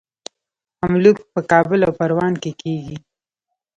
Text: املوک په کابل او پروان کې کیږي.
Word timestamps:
املوک 0.85 1.17
په 1.33 1.39
کابل 1.51 1.79
او 1.87 1.91
پروان 1.99 2.33
کې 2.41 2.51
کیږي. 2.61 2.97